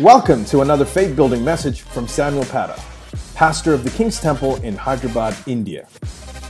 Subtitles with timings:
[0.00, 2.76] Welcome to another faith building message from Samuel Pata,
[3.34, 5.86] pastor of the King's Temple in Hyderabad, India.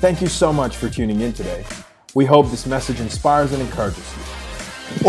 [0.03, 1.65] Thank you so much for tuning in today.
[2.15, 4.25] We hope this message inspires and encourages you.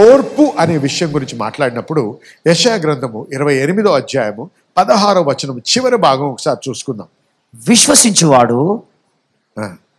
[0.04, 2.02] ఓర్పు అనే విషయం గురించి మాట్లాడినప్పుడు
[2.48, 4.44] యశా గ్రంథము ఇరవై ఎనిమిదో అధ్యాయము
[4.78, 7.10] పదహారో వచనం చివరి భాగం ఒకసారి చూసుకుందాం
[7.54, 8.58] విశ్వసించువాడు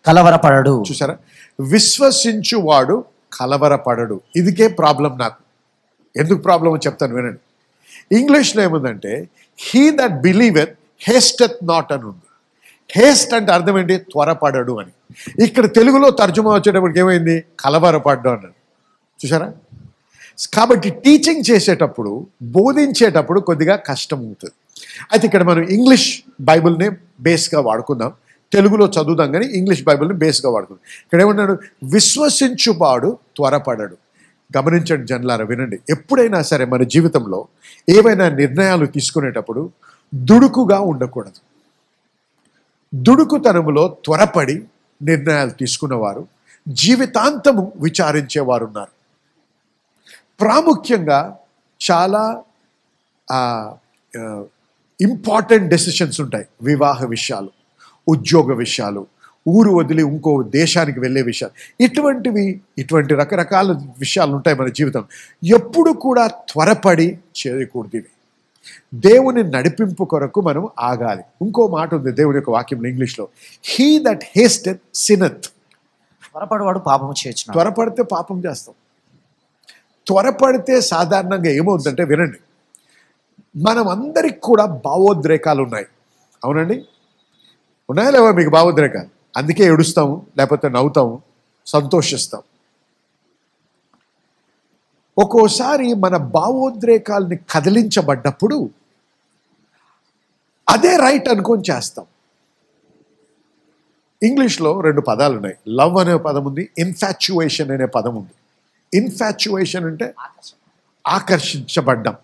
[0.05, 1.17] కలవరపడడు చూసారా
[1.75, 2.97] విశ్వసించువాడు
[3.39, 5.41] కలవరపడడు ఇదికే ప్రాబ్లం నాకు
[6.15, 7.41] ఎందుకు ప్రాబ్లం చెప్తాను వినండి
[8.13, 12.27] ఇంగ్లీష్లో ఏముందంటే he that believeth hasteth not అని ఉంది.
[12.97, 13.97] హేస్ట్ అంటే అర్థం ఏంటి?
[13.97, 14.93] త్వరపడడు అని.
[15.45, 17.45] ఇక్కడ తెలుగులో తర్జుమా వచ్చేటప్పటికి ఏమైంది?
[17.61, 18.57] కలవరపడ్డం అన్నాడు
[19.25, 19.53] చూసారా
[20.55, 24.55] కాబట్టి టీచింగ్ చేసేటప్పుడు బోధించేటప్పుడు కొద్దిగా కష్టం అవుతుంది.
[25.13, 26.91] అయితే ఇక్కడ మనం ఇంగ్లీష్ బైబిల్ని
[27.21, 28.13] బేస్గా వాడుకుందాం.
[28.53, 30.81] తెలుగులో చదువుదాం కానీ ఇంగ్లీష్ బైబిల్ని బేస్గా వాడుకుందాం.
[31.05, 33.97] ఇక్కడ ఏమన్నాడు విశ్వసించువాడు త్వరపడడు.
[34.57, 35.81] గమనించండి జన్లారా వినండి.
[35.91, 37.41] ఎప్పుడైనా సరే మన జీవితంలో
[37.89, 39.71] ఏవైనా నిర్ణయాలు తీసుకునేటప్పుడు
[40.15, 41.41] దుడుకుగా ఉండకూడదు.
[42.95, 44.57] దుడుకుతనములో త్వరపడి
[45.03, 46.27] నిర్ణయాలు తీసుకున్నవారు
[46.69, 48.93] జీవితాంతము విచారించేవారు ఉన్నారు
[50.41, 51.21] ప్రాముఖ్యంగా
[51.81, 52.23] చాలా
[55.01, 56.47] ఇంపార్టెంట్ డెసిషన్స్ ఉంటాయి.
[56.63, 57.51] వివాహ విషయాలు
[58.09, 59.07] ఉద్యోగ విషయాలు
[59.49, 61.83] ఊరు వదిలి ఇంకో దేశానికి వెళ్ళే విషయాలు.
[61.85, 65.05] ఇటువంటివి ఇటువంటి రకరకాల విషయాలు ఉంటాయి మన జీవితం
[65.45, 68.07] ఎప్పుడు కూడా త్వరపడి చేయకూడదు ఇవి.
[68.95, 71.23] దేవుని నడిపింపు కొరకు మనం ఆగాలి.
[71.43, 73.29] ఇంకో మాట ఉంది దేవుని యొక్క వాక్యం ఇంగ్లీష్లో.
[73.65, 78.75] హీ దట్ హేస్టెడ్ సినత్ త్వరపడవాడు పాపము చేయొచ్చు త్వరపడితే పాపం చేస్తాం.
[80.07, 82.39] త్వరపడితే సాధారణంగా ఏమవుతుందంటే వినండి.
[83.57, 85.87] మనం అందరికి కూడా భావోద్రేకాలు ఉన్నాయి.
[86.45, 86.85] అవునండి?
[87.91, 89.20] ఉన్నాయా లేవా మీకు భావోద్రేకాలు?
[89.37, 91.23] అందుకే ఏడుస్తాము లేకపోతే నవ్వుతాము
[91.67, 92.43] సంతోషిస్తాం
[95.19, 98.71] ఒక్కోసారి మన భావోద్రేకాల్ని కదిలించబడ్డప్పుడు
[100.69, 102.07] అదే రైట్ అనుకొని చేస్తాం.
[104.23, 105.57] ఇంగ్లీష్లో రెండు పదాలు ఉన్నాయి.
[105.69, 108.35] లవ్ అనే పదం ఉంది ఇన్ఫాచ్యుయేషన్ అనే పదం ఉంది.
[108.95, 110.15] ఇన్ఫాచ్యుయేషన్ అంటే
[111.07, 112.17] ఆకర్షించబడ్డం.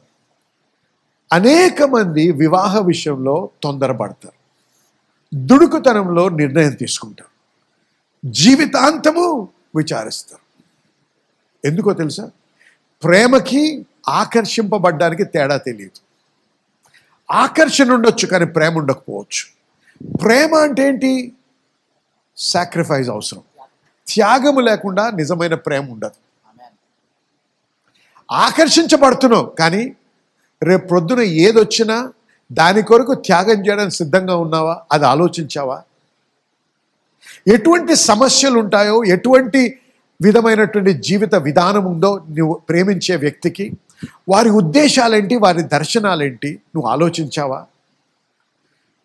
[1.33, 4.36] అనేక మంది వివాహ విషయంలో తొందరపడతారు.
[5.35, 7.37] దుడుకుతనంలో నిర్ణయం తీసుకుంటారు.
[8.31, 10.47] జీవితాంతము విచారిస్తారు.
[11.67, 12.31] ఎందుకో తెలుసా?
[13.05, 16.01] ప్రేమకి ఆకర్షింపబడ్డానికి తేడా తెలియదు.
[17.33, 19.57] ఆకర్షణ ఉండొచ్చు కానీ ప్రేమ ఉండకపోవచ్చు.
[20.17, 21.33] ప్రేమ అంటే ఏంటి?
[22.37, 23.43] సాక్రిఫైస్ అవసరం.
[24.09, 26.27] త్యాగము లేకుండా నిజమైన ప్రేమ ఉండదు.
[28.33, 29.97] ఆకర్షించబడుతున్నావు కానీ
[30.63, 32.13] రేపు ప్రొద్దున ఏదొచ్చినా
[32.53, 34.81] దాని కొరకు త్యాగం చేయడానికి సిద్ధంగా ఉన్నావా?
[34.93, 35.83] అది ఆలోచించావా?
[37.49, 39.79] ఎటువంటి సమస్యలు ఉంటాయో ఎటువంటి
[40.23, 43.73] విధమైనటువంటి జీవిత విధానం ఉందో నువ్వు ప్రేమించే వ్యక్తికి
[44.29, 47.65] వారి ఉద్దేశాలేంటి వారి దర్శనాలేంటి నువ్వు ఆలోచించావా?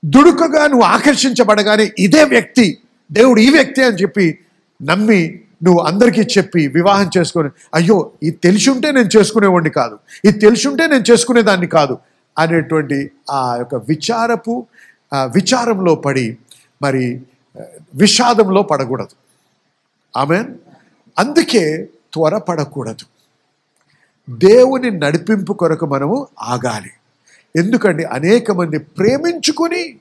[0.05, 2.77] దుడుకగా నువ్వు ఆకర్షించబడగానే ఇదే వ్యక్తి
[3.11, 4.39] దేవుడు ఈ వ్యక్తి అని చెప్పి
[4.83, 9.99] నమ్మి నువ్వు అందరికీ చెప్పి వివాహం చేసుకొని అయ్యో ఇది తెలిసి ఉంటే నేను చేసుకునేవాడిని కాదు.
[10.25, 11.97] ఇది తెలిసి ఉంటే నేను చేసుకునేదాన్ని కాదు.
[12.41, 14.67] అనేటువంటి ఆ యొక్క విచారపు
[15.13, 16.37] ఆ విచారంలో పడి
[16.81, 17.21] మరి
[17.95, 19.15] విషాదంలో పడకూడదు.
[20.17, 20.43] ఆమె
[21.19, 23.05] అందుకే త్వరపడకూడదు.
[24.29, 26.91] దేవుని నడిపింపు కొరకు మనము ఆగాలి.
[27.55, 29.99] ఎందుకంటే అనేక మంది ప్రేమించుకొని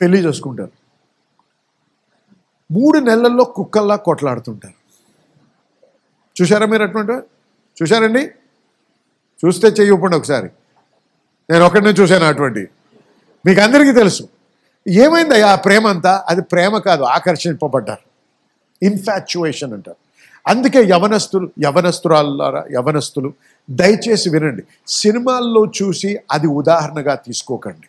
[0.00, 0.72] పెళ్ళి చేసుకుంటారు.
[2.72, 4.74] మూడు నెలల్లో కుక్కల్లా కొట్లాడుతుంటారు.
[6.42, 7.12] చూసారా మీరు అటువంటి
[7.82, 8.30] చూశారండి?
[9.44, 10.50] చూస్తే చెయ్యకుండా ఒకసారి.
[11.50, 12.68] నేను ఒకరిని చూశాను అటువంటి
[13.46, 14.28] మీకు అందరికీ తెలుసు.
[14.88, 18.08] ఏమైంది ఆ ప్రేమ అంతా అది ప్రేమ కాదు ఆకర్షింపబడ్డారు.
[18.84, 19.96] ఇన్ఫాచ్యుయేషన్ అంటారు.
[20.48, 23.32] అందుకే యవనస్తులు యవనస్తురాలారా యవనస్తులు
[23.70, 24.62] దయచేసి వినండి.
[24.88, 27.88] సినిమాల్లో చూసి అది ఉదాహరణగా తీసుకోకండి.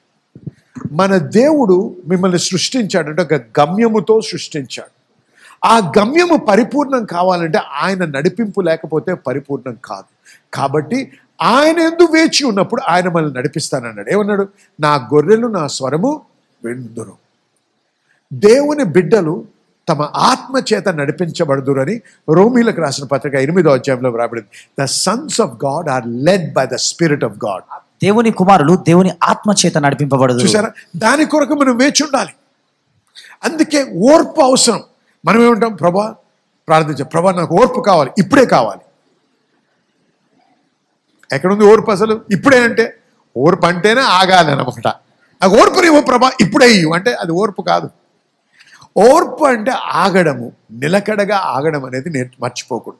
[0.91, 4.99] మన దేవుడు మిమ్మల్ని సృష్టించాడు అంటే ఒక గమ్యముతో సృష్టించాడు.
[5.65, 10.37] ఆ గమ్యము పరిపూర్ణం కావాలంటే ఆయన నడిపింపు లేకపోతే పరిపూర్ణం కాదు.
[10.53, 11.11] కాబట్టి
[11.41, 14.09] ఆయన ఎందు వేచి ఉన్నప్పుడు ఆయన మనల్ని నడిపిస్తానన్నాడు.
[14.09, 14.47] ఏమన్నాడు?
[14.79, 16.21] నా గొర్రెలు నా స్వరము
[16.65, 17.13] విందురు.
[18.33, 19.45] దేవుని బిడ్డలు
[19.89, 24.47] తమ ఆత్మ చేత నడిపించబడుదురని రోమిలకు రాసిన పత్రిక ఎనిమిదో అధ్యాయంలో రాబడింది
[24.81, 27.63] the sons of God are led by the spirit of God
[28.03, 30.71] దేవుని కుమారులు దేవుని ఆత్మ చేత నడిపింపబడదు చూసారా?
[30.95, 32.29] దాని కొరకు మనం వేచి ఉండాలి.
[33.43, 34.83] అందుకే ఓర్పు అవసరం.
[35.25, 36.15] మనం ఏమంటాం ప్రభా
[36.67, 37.03] ప్రార్థించ.
[37.03, 38.11] ప్రభా నాకు ఓర్పు కావాలి.
[38.17, 38.81] ఇప్పుడే కావాలి.
[41.33, 42.21] ఎక్కడుంది ఓర్పు అసలు?
[42.31, 42.97] ఇప్పుడే అంటే
[43.37, 44.87] ఓర్పు అంటేనే ఆగాలి అనమాట.
[45.41, 47.89] నాకు ఓర్పు నీవు ప్రభా ఇప్పుడే ఇవ్వు అంటే అది ఓర్పు కాదు.
[48.97, 52.99] ఓర్పు అంటే ఆగడము నిలకడగా ఆగడం అనేది నేర్ మర్చిపోకూడదు.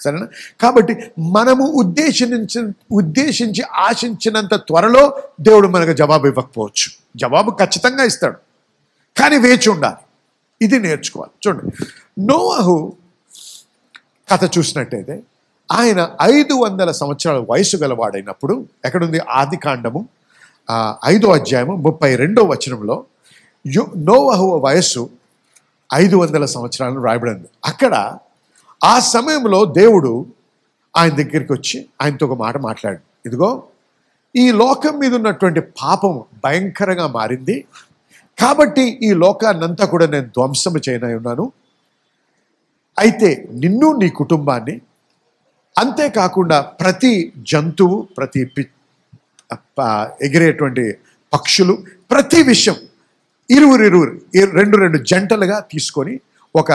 [0.00, 0.26] సరేనా?
[0.62, 6.90] కాబట్టి మనము ఉద్దేశించి ఉద్దేశించి ఆశించినంత త్వరలో దేవుడు మనకు జవాబు ఇవ్వకపోవచ్చు.
[7.16, 8.36] జవాబు ఖచ్చితంగా ఇస్తాడు.
[9.20, 9.96] కానీ వేచి ఉండాలి.
[10.64, 11.30] ఇది నేర్చుకోవాలి.
[11.46, 11.86] చూడండి.
[12.18, 12.92] నోవహు
[14.32, 15.22] కథ చూసినట్టయితే
[15.72, 19.18] ఆయన ఐదు వందల సంవత్సరాల వయసు గలవాడైనప్పుడు ఎక్కడుంది?
[19.30, 20.00] ఆది కాండము.
[21.04, 23.04] ఐదో అధ్యాయము ముప్పై రెండో వచనంలో
[23.66, 25.02] యు నోవహు వయస్సు
[25.94, 27.48] ఐదు వందల సంవత్సరాలను రాయబడింది.
[27.64, 27.94] అక్కడ
[28.84, 30.26] ఆ సమయంలో దేవుడు
[30.96, 33.50] ఆయన దగ్గరికి వచ్చి ఆయనతో ఒక మాట మాట్లాడు ఇదిగో
[34.36, 37.64] ఈ లోకం మీద ఉన్నటువంటి పాపం భయంకరంగా మారింది.
[38.38, 41.52] కాబట్టి ఈ లోకాన్నంతా కూడా నేను ధ్వంసము చేయనై ఉన్నాను.
[42.98, 44.80] అయితే నిన్ను నీ కుటుంబాన్ని
[45.76, 47.12] అంతేకాకుండా ప్రతి
[47.42, 48.62] జంతువు ప్రతి పి
[49.78, 49.86] ప-
[50.22, 50.84] ఎగిరేటువంటి
[51.32, 51.74] పక్షులు
[52.10, 52.76] ప్రతి విషయం
[53.50, 54.12] ఇరువురు ఇరువురు
[54.54, 56.14] రెండు రెండు జంటలుగా తీసుకొని
[56.54, 56.70] ఒక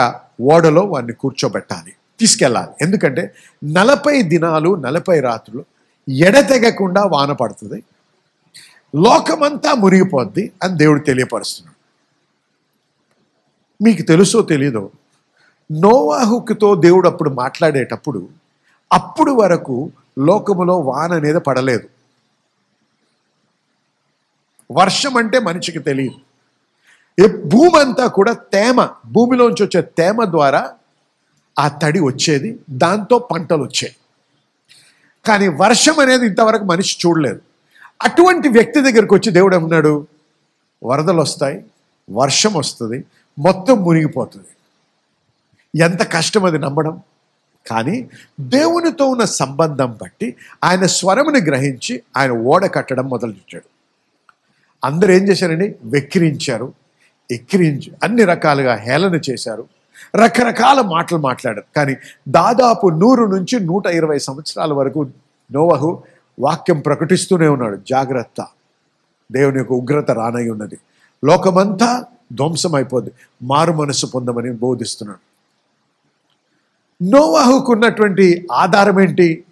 [0.46, 2.72] ఓడలో వారిని కూర్చోబెట్టాలి తీసుకెళ్ళాలి.
[2.80, 3.22] ఎందుకంటే
[3.64, 5.62] నలభై దినాలు నలభై రాత్రులు
[6.08, 7.78] ఎడతెగకుండా వాన పడుతుంది
[8.94, 11.76] లోకమంతా మురిగిపోద్ది అని దేవుడు తెలియపరుస్తున్నాడు.
[13.80, 14.84] మీకు తెలుసో తెలీదో
[15.70, 18.20] నోవాహుకుతో దేవుడు అప్పుడు మాట్లాడేటప్పుడు
[18.92, 21.88] అప్పుడు వరకు లోకములో వాన అనేది పడలేదు.
[24.72, 26.14] వర్షం అంటే మనిషికి తెలియదు.
[27.22, 30.72] ఏ- భూమి అంతా కూడా తేమ భూమిలోంచి వచ్చే తేమ ద్వారా
[31.58, 33.96] ఆ తడి వచ్చేది దాంతో పంటలు వచ్చాయి.
[35.26, 37.40] కానీ వర్షం అనేది ఇంతవరకు మనిషి చూడలేదు.
[38.02, 40.06] అటువంటి వ్యక్తి దగ్గరికి వచ్చి దేవుడు ఏమన్నాడు?
[40.84, 41.64] వరదలు వస్తాయి
[42.10, 43.04] వర్షం వస్తుంది
[43.38, 44.46] మొత్తం మునిగిపోతుంది.
[45.82, 47.02] ఎంత కష్టం అది నమ్మడం?
[47.66, 48.08] కానీ
[48.40, 53.64] దేవునితో ఉన్న సంబంధం బట్టి ఆయన స్వరముని గ్రహించి ఆయన ఓడ కట్టడం మొదలుపెట్టాడు.
[54.86, 55.74] అందరూ ఏం చేశారండి?
[55.82, 56.72] వెక్కిరించారు.
[57.30, 59.68] ఎక్కిరించి అన్ని రకాలుగా హేళన చేశారు.
[60.16, 61.64] రకరకాల మాటలు మాట్లాడారు.
[61.76, 61.96] కానీ
[62.28, 65.08] దాదాపు నూరు నుంచి నూట ఇరవై సంవత్సరాల వరకు
[65.52, 66.02] నోవహు
[66.40, 67.76] వాక్యం ప్రకటిస్తూనే ఉన్నాడు.
[67.76, 68.46] జాగ్రత్త.
[69.32, 70.78] దేవుని యొక్క ఉగ్రత రానై ఉన్నది.
[71.24, 73.10] లోకమంతా ధ్వంసం అయిపోద్ది
[73.42, 75.29] మారు మనసు పొందమని బోధిస్తున్నాడు.
[77.02, 79.44] నోవాహుకు ఉన్నటువంటి ఆధారం ఏంటి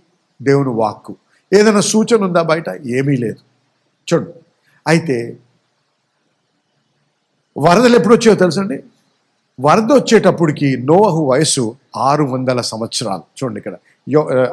[0.43, 1.17] దేవుని వాక్కు.
[1.53, 2.69] ఏదైనా సూచన ఉందా బయట?
[2.87, 3.41] ఏమీ లేదు.
[4.09, 4.33] చూడు
[4.87, 5.37] అయితే
[7.59, 8.83] వరదలు ఎప్పుడు వచ్చాయో తెలుసండి?
[9.61, 13.23] వరద వచ్చేటప్పటికి నోవహు వయసు ఆరు వందల సంవత్సరాలు.
[13.39, 13.75] చూడండి ఇక్కడ.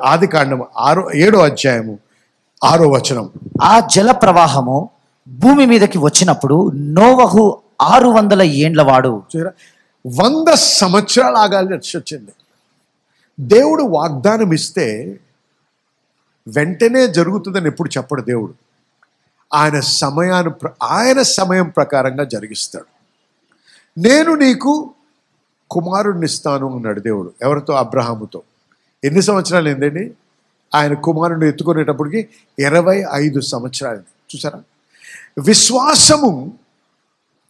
[0.03, 2.00] ఆది కాండం ఆరో ఏడో అధ్యాయము
[2.63, 3.30] ఆరో వచనం.
[3.62, 4.89] ఆ జల ప్రవాహము
[5.27, 9.24] భూమి మీదకి వచ్చినప్పుడు నోవహు ఆరు వందల ఏండ్ల వాడు.
[10.06, 12.31] వంద సంవత్సరాలు ఆగాల్సి వచ్చింది.
[13.40, 15.20] దేవుడు వాగ్దానం ఇస్తే
[16.48, 18.54] వెంటనే జరుగుతుందని ఎప్పుడు చెప్పడు దేవుడు.
[19.54, 22.86] ఆయన సమయాను ఆయన సమయం ప్రకారంగా జరిగిస్తాడు.
[24.00, 24.94] నేను నీకు
[25.72, 27.74] కుమారుడిని ఇస్తాను అన్నాడు దేవుడు ఎవరితో?
[27.74, 28.42] అబ్రహాముతో.
[29.04, 30.14] ఎన్ని సంవత్సరాలు ఏందండి
[30.76, 32.30] ఆయన కుమారుడిని ఎత్తుకునేటప్పటికి
[32.60, 34.64] ఇరవై ఐదు సంవత్సరాలు చూసారా?
[35.40, 36.54] విశ్వాసము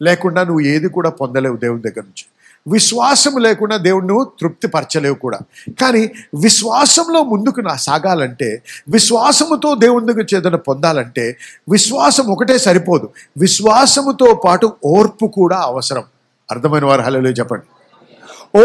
[0.02, 2.26] లేకుండా నువ్వు ఏది కూడా పొందలేవు దేవుని దగ్గర నుంచి.
[2.68, 5.40] విశ్వాసం లేకుండా దేవుడు నువ్వు తృప్తిపరచలేవు కూడా.
[5.82, 11.38] కానీ విశ్వాసంలో ముందుకు నా సాగాలంటే విశ్వాసముతో దేవుని చేతన పొందాలంటే
[11.72, 13.10] విశ్వాసం ఒకటే సరిపోదు.
[13.38, 16.04] విశ్వాసముతో పాటు ఓర్పు కూడా అవసరం.
[16.52, 17.66] అర్థమైన వారు హలో చెప్పండి.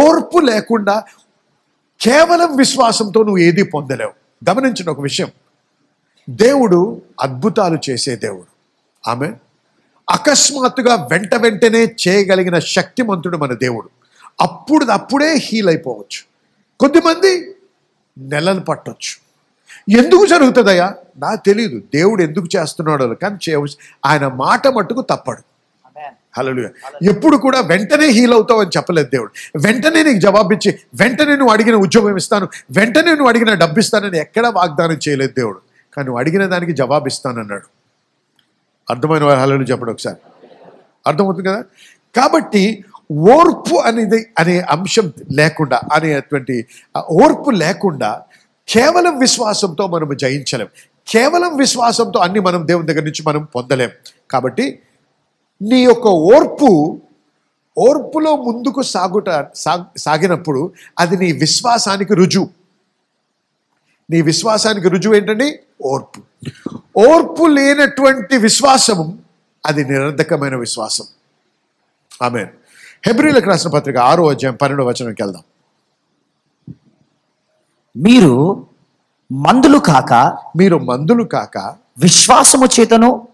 [0.03, 1.03] ఓర్పు లేకుండా
[2.01, 4.13] కేవలం విశ్వాసంతో నువ్వు ఏది పొందలేవు.
[4.51, 5.29] గమనించిన ఒక విషయం.
[6.31, 8.47] దేవుడు అద్భుతాలు చేసే దేవుడు.
[9.11, 9.33] ఆమె
[10.11, 13.89] అకస్మాత్తుగా వెంట వెంటనే చేయగలిగిన శక్తిమంతుడు మన దేవుడు.
[14.41, 16.21] అప్పుడు అప్పుడే హీల్ అయిపోవచ్చు.
[16.81, 17.55] కొద్దిమంది
[18.19, 19.31] నెలలు పట్టొచ్చు.
[20.01, 20.95] ఎందుకు జరుగుతుందయ్యా?
[21.17, 25.43] నాకు తెలియదు దేవుడు ఎందుకు చేస్తున్నాడో కానీ చేయవచ్చు ఆయన మాట మట్టుకు తప్పడు.
[26.39, 26.63] హలో
[27.03, 29.31] ఎప్పుడు కూడా వెంటనే హీల్ అవుతావు అని చెప్పలేదు దేవుడు.
[29.59, 34.99] వెంటనే నీకు జవాబిచ్చి వెంటనే నువ్వు అడిగిన ఉద్యోగం ఇస్తాను వెంటనే నువ్వు అడిగిన డబ్బు ఇస్తానని ఎక్కడా వాగ్దానం
[35.09, 35.61] చేయలేదు దేవుడు.
[35.97, 37.80] కానీ నువ్వు అడిగిన దానికి జవాబు ఇస్తానన్నాడు
[38.91, 40.17] అర్థమైన వారు హలో చెప్పండి ఒకసారి.
[41.07, 41.65] అర్థమవుతుంది కదా?
[42.17, 46.67] కాబట్టి ఓర్పు అనేది అనే అంశం లేకుండా అనేటువంటి
[47.11, 48.23] ఓర్పు లేకుండా
[48.69, 50.67] కేవలం విశ్వాసంతో మనము జయించలేం.
[51.09, 53.91] కేవలం విశ్వాసంతో అన్ని మనం దేవుని దగ్గర నుంచి మనం పొందలేం.
[54.31, 54.79] కాబట్టి
[55.63, 57.01] నీ యొక్క ఓర్పు
[57.79, 59.47] ఓర్పులో ముందుకు సాగుట
[59.97, 62.49] సాగినప్పుడు అది నీ విశ్వాసానికి రుజువు.
[64.11, 65.59] నీ విశ్వాసానికి రుజువు ఏంటండి?
[65.83, 66.30] ఓర్పు.
[66.97, 69.19] ఓర్పు లేనటువంటి విశ్వాసము
[69.67, 71.05] అది నిరర్ధకమైన విశ్వాసం.
[72.23, 72.47] ఆమె
[73.07, 75.43] హెబ్రిలకు రాసిన పత్రిక ఆరో అధ్యాయం పన్నెండో వచనంకి వెళ్దాం.
[77.97, 78.67] మీరు
[79.33, 80.13] మందులు కాక
[80.57, 81.59] మీరు మందులు కాక
[81.99, 83.29] విశ్వాసము చేతను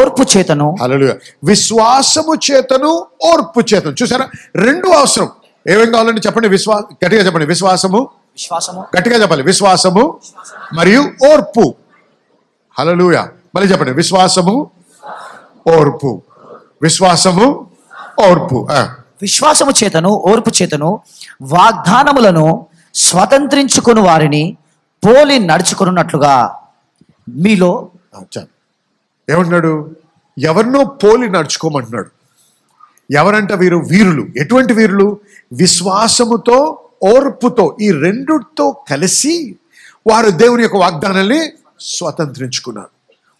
[0.00, 0.76] ఓర్పు చేతను.
[0.80, 1.16] హల్లెలూయా.
[1.44, 3.94] విశ్వాసము చేతను ఓర్పు చేతను.
[4.02, 4.30] చూసారా?
[4.56, 5.28] రెండు అవసరం.
[5.68, 6.48] ఏమేం కావాలండి చెప్పండి?
[6.48, 7.46] విశ్వా గట్టిగా చెప్పండి.
[7.46, 8.86] విశ్వాసము విశ్వాసము.
[8.98, 9.42] గట్టిగా చెప్పాలి.
[9.42, 10.20] విశ్వాసము
[10.74, 11.74] మరియు ఓర్పు.
[12.78, 13.22] హలలుయ
[13.54, 13.92] మళ్ళీ చెప్పండి.
[13.92, 14.70] విశ్వాసము
[15.78, 16.22] ఓర్పు.
[16.82, 17.66] విశ్వాసము
[18.30, 18.66] ఓర్పు.
[19.22, 21.00] విశ్వాసము చేతను ఓర్పు చేతను
[21.42, 24.56] వాగ్దానములను స్వతంత్రించుకుని వారిని
[25.06, 26.58] పోలి నడుచుకున్నట్లుగా
[27.28, 27.90] మీలో
[29.30, 29.90] ఏమంటున్నాడు?
[30.38, 32.10] ఎవరినో పోలి నడుచుకోమంటున్నాడు.
[33.10, 33.76] ఎవరంట వీరు?
[33.76, 34.26] వీరులు.
[34.36, 35.18] ఎటువంటి వీరులు?
[35.52, 39.56] విశ్వాసముతో ఓర్పుతో ఈ రెండుతో కలిసి
[40.06, 41.52] వారు దేవుని యొక్క వాగ్దానాన్ని
[41.84, 42.92] స్వతంత్రించుకున్నారు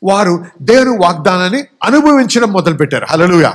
[0.03, 3.07] వారు దేవుని వాగ్దానాన్ని అనుభవించడం మొదలుపెట్టారు.
[3.11, 3.51] హలలుయ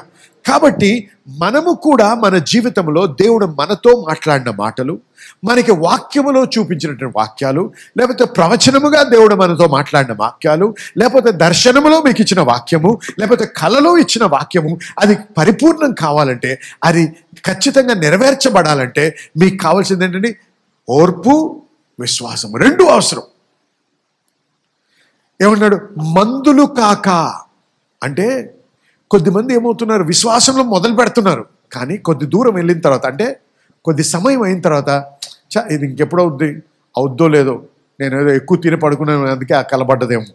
[0.47, 4.99] కాబట్టి మనము కూడా మన జీవితంలో దేవుడు మనతో మాట్లాడిన మాటలు
[5.43, 12.99] మనకి వాక్యములో చూపించినటువంటి వాక్యాలు లేకపోతే ప్రవచనముగా దేవుడు మనతో మాట్లాడిన వాక్యాలు లేకపోతే దర్శనములో మీకు ఇచ్చిన వాక్యము
[13.19, 17.03] లేకపోతే కళలో ఇచ్చిన వాక్యము అది పరిపూర్ణం కావాలంటే అది
[17.45, 20.39] ఖచ్చితంగా నెరవేర్చబడాలంటే మీకు కావాల్సింది ఏంటంటే
[20.89, 21.61] ఓర్పు
[21.99, 22.57] విశ్వాసము.
[22.57, 23.21] రెండు అవసరం.
[25.41, 25.75] ఏమన్నాడు
[26.17, 27.09] మందులు కాక.
[28.03, 28.55] అంటే
[29.11, 30.03] కొద్దిమంది ఏమవుతున్నారు?
[30.03, 31.45] విశ్వాసంలో మొదలు పెడుతున్నారు.
[31.73, 33.39] కానీ కొద్ది దూరం వెళ్ళిన తర్వాత అంటే
[33.85, 34.89] కొద్ది సమయం అయిన తర్వాత
[35.57, 36.63] చా ఇది ఇంకెప్పుడు అవుద్ది?
[36.97, 37.63] అవుద్దో లేదో?
[37.99, 40.25] నేను ఏదో ఎక్కువ తిని పడుకున్నాను అందుకే ఆ కలబడ్డదేమో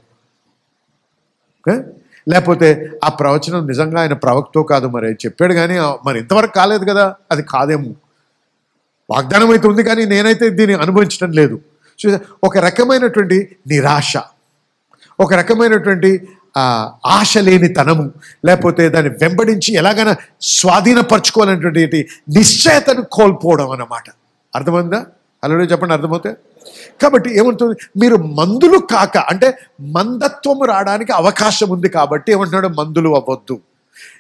[2.28, 5.12] లేకపోతే ఆ ప్రవచనం నిజంగా ఆయన ప్రవక్తో కాదు మరి.
[5.12, 7.14] చెప్పాడు కానీ మరి ఇంతవరకు కాలేదు కదా?
[7.30, 7.90] అది కాదేమో.
[9.11, 11.61] వాగ్దానం అయితే ఉంది కానీ నేనైతే దీన్ని అనుభవించడం లేదు.
[12.06, 14.12] చూసా ఒక రకమైనటువంటి నిరాశ.
[15.21, 16.28] ఒక రకమైనటువంటి
[17.06, 18.12] ఆశ లేని తనము
[18.44, 24.04] లేకపోతే దాన్ని వెంబడించి ఎలాగైనా స్వాధీనపరచుకోవాలనేటువంటి నిశ్చయతను కోల్పోవడం అన్నమాట.
[24.54, 25.06] అర్థమైందా?
[25.44, 26.35] అలా చెప్పండి అర్థమవుతే?
[27.02, 27.75] కాబట్టి ఏమంటుంది?
[28.00, 32.68] మీరు మందులు కాక అంటే మందత్వం రావడానికి అవకాశం ఉంది కాబట్టి ఏమంటున్నాడు?
[32.68, 33.61] మందులు అవ్వద్దు.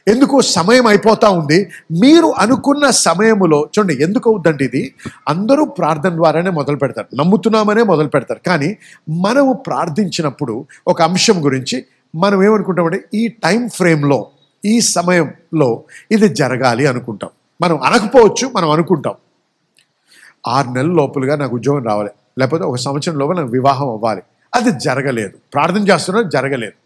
[0.08, 1.70] ఎందుకు సమయం అయిపోతా ఉంది.
[1.90, 4.94] మీరు అనుకున్న సమయములో చూడండి ఎందుకు అవుద్దంటే ఇది?
[5.28, 7.16] అందరూ ప్రార్థన ద్వారానే మొదలు పెడతారు.
[7.16, 8.40] నమ్ముతున్నామనే మొదలు పెడతారు.
[8.46, 8.76] కానీ
[9.10, 14.26] మనము ప్రార్థించినప్పుడు ఒక అంశం గురించి మనం ఏమనుకుంటామంటే ఈ టైం ఫ్రేమ్లో
[14.64, 17.30] ఈ సమయంలో ఇది జరగాలి అనుకుంటాం.
[17.62, 19.14] మనం అనకపోవచ్చు మనం అనుకుంటాం.
[20.46, 22.10] ఆరు నెలల లోపలుగా నాకు ఉద్యోగం రావాలి.
[22.38, 24.22] లేకపోతే ఒక సంవత్సరం లోపల నాకు వివాహం అవ్వాలి.
[24.54, 25.32] అది జరగలేదు.
[25.54, 26.83] ప్రార్థన చేస్తున్నా జరగలేదు.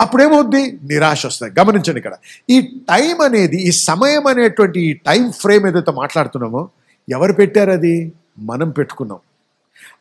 [0.00, 0.78] అప్పుడేమవుద్ది?
[0.84, 1.60] నిరాశ వస్తుంది.
[1.60, 2.12] గమనించండి ఇక్కడ.
[2.50, 6.68] ఈ టైం అనేది ఈ సమయం అనేటువంటి ఈ టైం ఫ్రేమ్ ఏదైతే మాట్లాడుతున్నామో
[7.10, 8.12] ఎవరు పెట్టారు అది?
[8.38, 9.18] మనం పెట్టుకున్నాం.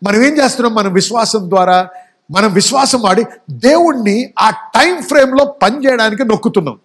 [0.07, 0.75] మనం ఏం చేస్తున్నాం?
[0.75, 1.89] మనం విశ్వాసం ద్వారా
[2.31, 6.79] మనం విశ్వాసం వాడి దేవుణ్ణి ఆ టైం ఫ్రేమ్లో పనిచేయడానికి నొక్కుతున్నాం.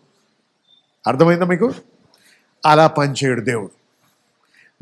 [1.07, 1.73] అర్థమైందా మీకు?
[2.67, 3.84] అలా పనిచేయడు దేవుడు.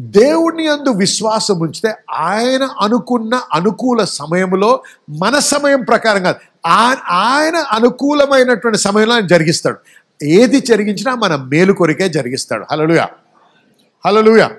[0.01, 6.39] దేవుని అందు విశ్వాసం ఉంచితే ఆయన అనుకున్న అనుకూల సమయంలో మన సమయం ప్రకారం కాదు.
[7.11, 9.79] ఆయన అనుకూలమైనటువంటి సమయంలో ఆయన జరిగిస్తాడు.
[10.23, 12.65] ఏది జరిగించినా మన మేలు కొరికే జరిగిస్తాడు.
[12.71, 13.07] హలలుయా
[14.05, 14.51] హలలుయా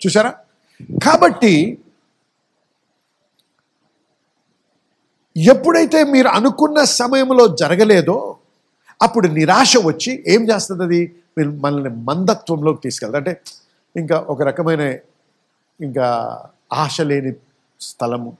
[0.00, 0.32] చూసారా
[1.04, 1.78] కాబట్టి
[5.36, 8.36] ఎప్పుడైతే మీరు అనుకున్న సమయంలో జరగలేదో
[9.02, 11.00] అప్పుడు నిరాశ వచ్చి ఏం చేస్తుంది అది
[11.38, 13.32] మీరు మనల్ని మందత్వంలోకి తీసుకెళ్తుంది అంటే
[13.96, 14.98] ఇంకా ఒక రకమైన
[15.80, 16.38] ఇంకా
[16.72, 17.32] ఆశ లేని
[17.80, 18.36] స్థలము.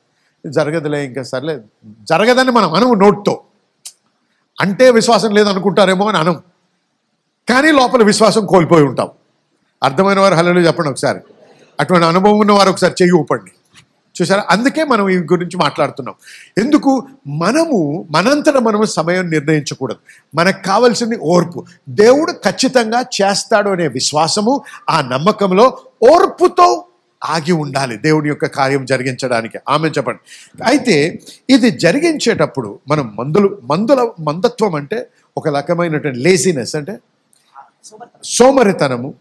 [0.47, 3.43] జరగదులే ఇంకా సర్లే జరగదని మనం అనము నోట్తో.
[4.61, 6.43] అంటే విశ్వాసం లేదనుకుంటారేమో అని అనం
[7.49, 9.11] కానీ లోపల విశ్వాసం కోల్పోయి ఉంటాం.
[9.83, 11.21] అర్థమైన వారు హలో చెప్పండి ఒకసారి.
[11.81, 13.51] అటువంటి అనుభవం ఉన్న వారు ఒకసారి చెయ్యి ఊపండి.
[14.21, 16.15] చూసారా అందుకే మనం ఈ గురించి మాట్లాడుతున్నాం.
[16.59, 17.09] ఎందుకు?
[17.27, 19.99] మనము మనంతట మనము సమయం నిర్ణయించకూడదు.
[20.35, 21.65] మనకు కావాల్సింది ఓర్పు.
[21.89, 25.79] దేవుడు ఖచ్చితంగా చేస్తాడు అనే విశ్వాసము ఆ నమ్మకంలో
[26.13, 26.85] ఓర్పుతో
[27.25, 29.59] ఆగి ఉండాలి దేవుని యొక్క కార్యం జరిగించడానికి.
[29.69, 30.19] ఆమె చెప్పండి.
[30.65, 36.99] అయితే ఇది జరిగించేటప్పుడు మనం మందులు మందుల మందత్వం అంటే ఒక రకమైనటువంటి లేజినెస్ అంటే
[38.25, 39.15] సోమరితనము.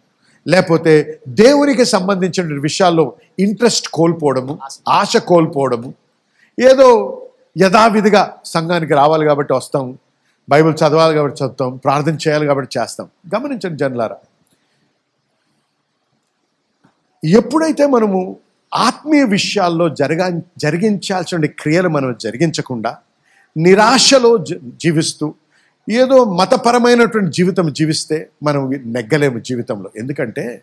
[0.45, 0.93] లేకపోతే
[1.41, 3.05] దేవునికి సంబంధించిన విషయాల్లో
[3.39, 4.53] ఇంట్రెస్ట్ కోల్పోవడము
[4.91, 5.89] ఆశ కోల్పోవడము
[6.57, 6.87] ఏదో
[7.57, 9.85] యథావిధిగా సంఘానికి రావాలి కాబట్టి వస్తాం
[10.47, 13.07] బైబిల్ చదవాలి కాబట్టి చదువుతాం ప్రార్థన చేయాలి కాబట్టి చేస్తాం.
[13.35, 14.17] గమనించండి జన్లారా
[17.23, 18.19] ఎప్పుడైతే మనము
[18.71, 22.91] ఆత్మీయ విషయాల్లో జరగా జరిగించాల్సిన క్రియలు మనం జరిగించకుండా
[23.55, 25.25] నిరాశలో జ- జీవిస్తూ
[25.99, 28.61] ఏదో మతపరమైనటువంటి జీవితం జీవిస్తే మనం
[28.95, 29.89] నెగ్గలేము జీవితంలో.
[29.97, 30.61] ఎందుకంటే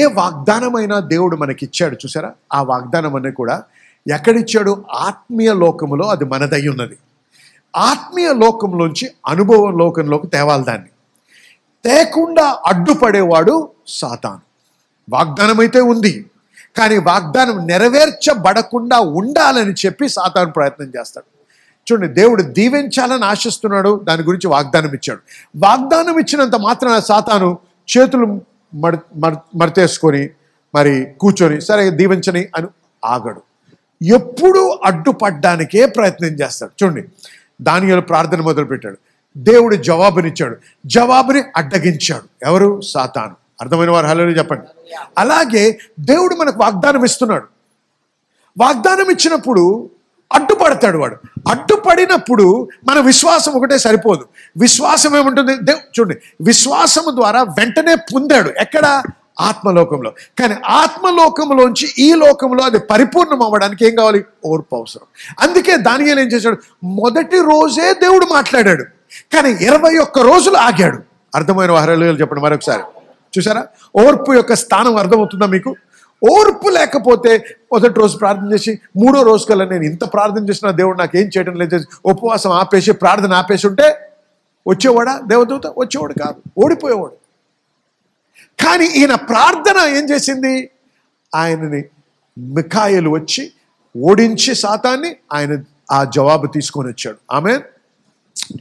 [0.00, 2.30] ఏ వాగ్దానమైనా దేవుడు మనకిచ్చాడు చూసారా?
[2.54, 3.56] ఆ వాగ్దానం అనేది కూడా
[4.06, 4.72] ఎక్కడిచ్చాడు?
[5.06, 6.96] ఆత్మీయ లోకములో అది మనదై ఉన్నది
[7.76, 10.90] ఆత్మీయ లోకంలోంచి అనుభవం లోకంలోకి తేవాలి దాన్ని
[11.84, 13.54] తేకుండా అడ్డుపడేవాడు
[13.86, 14.42] సాతాను.
[15.08, 16.12] వాగ్దానం అయితే ఉంది
[16.76, 21.28] కానీ వాగ్దానం నెరవేర్చబడకుండా ఉండాలని చెప్పి సాతాను ప్రయత్నం చేస్తాడు.
[21.92, 25.20] చూడండి దేవుడు దీవించాలని ఆశిస్తున్నాడు దాని గురించి వాగ్దానం ఇచ్చాడు.
[25.56, 27.58] వాగ్దానం ఇచ్చినంత మాత్రాన సాతాను
[27.98, 28.40] చేతులు
[28.74, 30.28] మడి మడ- మడతేసుకొని
[30.74, 32.66] మరి కూర్చొని సరే దీవించని అని
[33.04, 33.42] ఆగడు.
[34.04, 36.84] ఎప్పుడు అడ్డుపడ్డానికే ప్రయత్నం చేస్తాడు.
[36.84, 37.04] చూడండి
[37.62, 38.98] దాని ప్రార్థన మొదలుపెట్టాడు.
[39.36, 40.56] దేవుడు జవాబునిచ్చాడు.
[40.86, 42.48] జవాబుని అడ్డగించాడు.
[42.48, 42.80] ఎవరు?
[42.80, 43.36] సాతాను.
[43.60, 44.94] అర్థమైన వారు హలో చెప్పండి.
[45.18, 47.46] అలాగే దేవుడు మనకు వాగ్దానం ఇస్తున్నాడు.
[48.58, 49.90] వాగ్దానం ఇచ్చినప్పుడు
[50.32, 51.16] అడ్డుపడతాడు వాడు.
[51.48, 54.24] అడ్డుపడినప్పుడు మన విశ్వాసం ఒకటే సరిపోదు.
[54.56, 55.56] విశ్వాసం ఏముంటుంది?
[55.62, 56.16] దేవ్ చూడండి.
[56.40, 58.50] విశ్వాసము ద్వారా వెంటనే పొందాడు.
[58.60, 59.02] ఎక్కడ?
[59.40, 60.10] ఆత్మలోకంలో.
[60.10, 64.24] కానీ ఆత్మలోకంలోంచి ఈ లోకంలో అది పరిపూర్ణం అవ్వడానికి ఏం కావాలి?
[64.46, 65.06] ఓర్పు అవసరం.
[65.40, 66.56] అందుకే దానియేలు ఏం చేశాడు?
[66.84, 68.84] మొదటి రోజే దేవుడు మాట్లాడాడు.
[69.32, 70.98] కానీ ఇరవై ఒక్క రోజులు ఆగాడు.
[71.34, 72.82] అర్థమైన వారాలు చెప్పండి మరొకసారి.
[73.38, 73.66] చూసారా?
[73.96, 75.76] ఓర్పు యొక్క స్థానం అర్థమవుతుందా మీకు?
[76.22, 81.18] ఓర్పు లేకపోతే మొదటి రోజు ప్రార్థన చేసి మూడో రోజు కల్లా నేను ఇంత ప్రార్థన చేసిన దేవుడు నాకు
[81.18, 84.10] ఏం చేయడం లేదు ఉపవాసం ఆపేసి ప్రార్థన ఆపేసి ఉంటే
[84.66, 85.20] వచ్చేవాడా?
[85.26, 86.38] దేవదూత వచ్చేవాడు కాదు.
[86.64, 87.16] ఓడిపోయేవాడు.
[88.64, 90.70] కానీ ఈయన ప్రార్థన ఏం చేసింది?
[91.34, 91.84] ఆయనని
[92.38, 93.52] మిఖాయిలు వచ్చి
[93.96, 95.58] ఓడించి శాతాన్ని ఆయన
[95.92, 97.16] ఆ జవాబు తీసుకొని వచ్చాడు.
[97.32, 97.52] ఆమె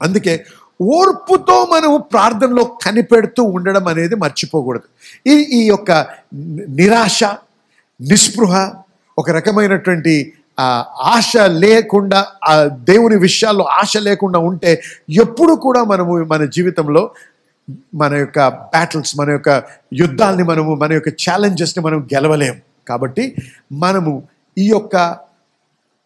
[0.04, 0.46] అందుకే
[0.82, 4.88] ఓర్పుతో మనం ప్రార్థనలో కనిపెడుతూ ఉండడం అనేది మర్చిపోకూడదు.
[5.28, 5.92] ఈ ఈ యొక్క
[6.70, 7.24] నిరాశ
[8.02, 8.72] నిస్పృహ
[9.18, 10.34] ఒక రకమైనటువంటి
[11.14, 17.04] ఆశ లేకుండా ఆ దేవుని విషయాల్లో ఆశ లేకుండా ఉంటే ఎప్పుడు కూడా మనము మన జీవితంలో
[17.96, 22.58] మన యొక్క బ్యాటిల్స్ మన యొక్క యుద్ధాల్ని మనము మన యొక్క ఛాలెంజెస్ని మనం గెలవలేం.
[22.88, 23.36] కాబట్టి
[23.72, 24.24] మనము
[24.58, 24.96] ఈ యొక్క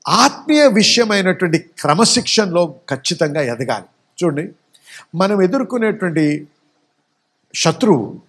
[0.08, 3.88] ఆత్మీయ విషయమైనటువంటి క్రమశిక్షణలో ఖచ్చితంగా ఎదగాలి.
[4.20, 4.46] చూడండి
[5.16, 6.48] మనం ఎదుర్కొనేటువంటి
[7.56, 8.20] శత్రువు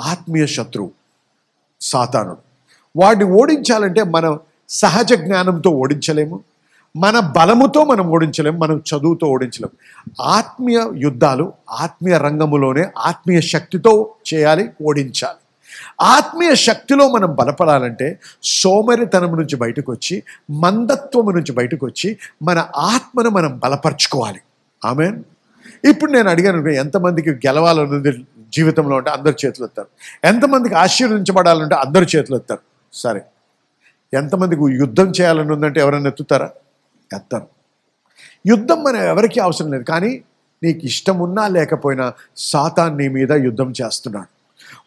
[0.00, 0.90] ఆత్మీయ శత్రువు
[1.80, 2.43] సాతానుడు.
[2.96, 6.40] వాడిని ఓడించాలంటే మనం సహజ జ్ఞానంతో ఓడించలేము.
[6.96, 8.58] మన బలముతో మనం ఓడించలేము.
[8.58, 9.76] మనం చదువుతో ఓడించలేము.
[10.22, 15.40] ఆత్మీయ యుద్ధాలు ఆత్మీయ రంగములోనే ఆత్మీయ శక్తితో చేయాలి ఓడించాలి.
[16.00, 23.58] ఆత్మీయ శక్తిలో మనం బలపడాలంటే సోమరితనం నుంచి బయటకు వచ్చి మందత్వము నుంచి బయటకు వచ్చి మన ఆత్మను మనం
[23.58, 24.40] బలపరుచుకోవాలి.
[24.84, 25.12] ఆమె
[25.90, 28.12] ఇప్పుడు నేను అడిగాను ఎంతమందికి గెలవాలన్నది
[28.56, 29.88] జీవితంలో అంటే అందరు చేతులు ఎత్తారు
[30.24, 33.22] ఎంతమందికి ఆశీర్వదించబడాలంటే అందరు చేతులు ఎత్తారు సరే.
[34.14, 36.50] ఎంతమందికి యుద్ధం చేయాలని ఉందంటే ఎవరైనా ఎత్తుతారా?
[37.14, 37.46] ఎత్తారు.
[38.46, 40.22] యుద్ధం మన ఎవరికీ అవసరం లేదు కానీ
[40.62, 44.28] నీకు ఇష్టం ఉన్నా లేకపోయినా సాతాన్ నీ మీద యుద్ధం చేస్తున్నాడు.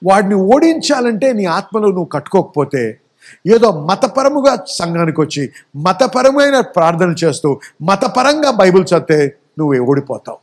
[0.10, 3.00] వాడిని ఓడించాలంటే నీ ఆత్మలో నువ్వు కట్టుకోకపోతే
[3.48, 10.38] ఏదో మతపరముగా సంఘానికి వచ్చి మతపరమైన ప్రార్థన చేస్తూ మతపరంగా బైబిల్ చదివితే నువ్వు ఓడిపోతావు.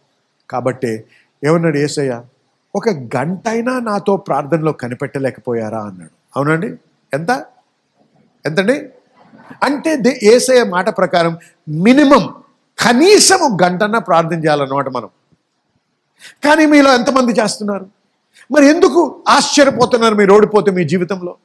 [0.50, 1.05] కాబట్టి
[1.44, 2.22] ఏమన్నాడు ఏసయ్య?
[2.77, 6.11] ఒక గంట అయినా నాతో ప్రార్థనలో కనిపెట్టలేకపోయారా అన్నాడు.
[6.37, 6.74] అవునండి?
[7.14, 7.44] ఎంత?
[8.46, 8.87] ఎంతండి?
[9.62, 12.35] అంటే దే- ఏసయ్య మాట ప్రకారం మినిమం
[12.78, 15.09] కనీసం గంటన ప్రార్థన చేయాలన్నమాట మనం.
[16.44, 17.87] కానీ మీలో ఎంతమంది చేస్తున్నారు?
[18.52, 21.37] మరి ఎందుకు ఆశ్చర్యపోతున్నారు మీరు ఓడిపోతే మీ జీవితంలో?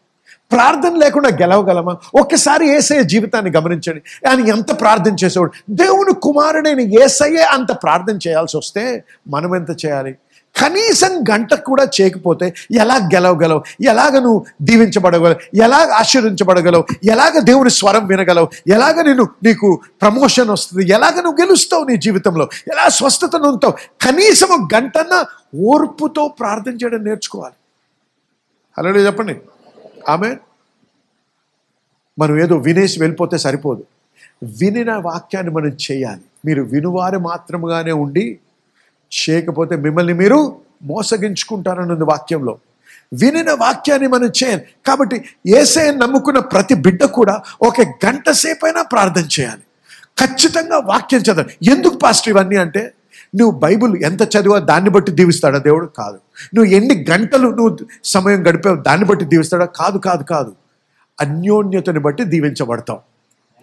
[0.51, 1.97] ప్రార్థన లేకుండా గెలవగలమా?
[2.15, 4.29] ఒక్కసారి ఏసయ్య జీవితాన్ని గమనించండి.
[4.29, 5.51] ఆయన ఎంత ప్రార్థన చేసేవాడు?
[5.69, 10.15] దేవుని కుమారుడైన ఏసయ్యే అంత ప్రార్థన చేయాల్సి వస్తే మనం ఎంత చేయాలి?
[10.57, 13.63] కనీసం గంట కూడా చేయకపోతే ఎలా గెలవగలవు?
[13.83, 15.63] ఎలాగ నువ్వు దీవించబడగలవు?
[15.63, 18.49] ఎలాగ ఆశీర్వించబడగలవు ఎలాగ దేవుని స్వరం వినగలవు?
[18.67, 20.89] ఎలాగ నేను నీకు ప్రమోషన్ వస్తుంది?
[20.89, 22.49] ఎలాగ నువ్వు గెలుస్తావు నీ జీవితంలో?
[22.73, 25.25] ఎలా స్వస్థతను ఉంటావు కనీసం ఒక గంటన్న
[25.59, 27.53] ఓర్పుతో ప్రార్థన చేయడం నేర్చుకోవాలి.
[28.77, 29.39] హలో చెప్పండి.
[30.09, 30.35] ఆమె
[32.19, 33.83] మనం ఏదో వినేసి వెళ్ళిపోతే సరిపోదు.
[34.43, 36.21] వినిన వాక్యాన్ని మనం చేయాలి.
[36.45, 38.39] మీరు వినువారు మాత్రముగానే ఉండి
[39.12, 42.58] చేయకపోతే మిమ్మల్ని మీరు మోసగించుకుంటారని ఉంది వాక్యంలో.
[43.13, 49.62] వినిన వాక్యాన్ని మనం చేయాలి కాబట్టి ఏసైని నమ్ముకున్న ప్రతి బిడ్డ కూడా ఒక గంట సేపైనా ప్రార్థన చేయాలి.
[50.19, 52.93] ఖచ్చితంగా వాక్యం చదవాలి ఎందుకు పాస్టర్ ఇవన్నీ అంటే
[53.36, 55.86] నువ్వు బైబిల్ ఎంత చదివా దాన్ని బట్టి దీవిస్తాడా దేవుడు?
[55.86, 56.19] కాదు.
[56.56, 59.65] నువ్వు ఎన్ని గంటలు నువ్వు సమయం గడిపావు దాన్ని బట్టి దీవిస్తాడా?
[59.65, 60.56] కాదు కాదు కాదు.
[61.22, 63.00] అన్యోన్యతని బట్టి దీవించబడతావు.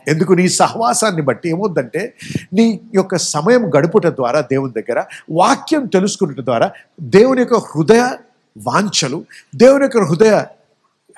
[0.08, 2.14] ఎందుకు నీ సహవాసాన్ని బట్టి ఏమవుద్దంటే
[2.52, 8.08] నీ యొక్క సమయం గడుపుట ద్వారా దేవుని దగ్గర వాక్యం తెలుసుకున్నట ద్వారా దేవుని యొక్క హృదయ
[8.58, 10.44] వాంఛలు దేవుని యొక్క హృదయ